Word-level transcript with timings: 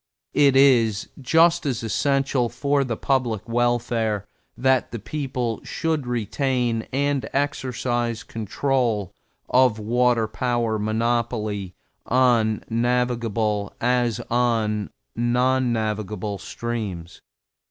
It 0.33 0.55
is 0.55 1.09
just 1.21 1.63
as 1.67 1.83
essential 1.83 2.49
for 2.49 2.83
the 2.83 2.97
public 2.97 3.47
welfare 3.47 4.25
that 4.57 4.89
the 4.89 4.97
people 4.97 5.61
should 5.63 6.07
retain 6.07 6.87
and 6.91 7.29
exercise 7.33 8.23
control 8.23 9.13
of 9.47 9.77
water 9.77 10.27
power 10.27 10.79
monopoly 10.79 11.75
on 12.07 12.63
navigable 12.67 13.75
as 13.79 14.19
on 14.31 14.89
non 15.15 15.71
navigable 15.71 16.39
streams. 16.39 17.21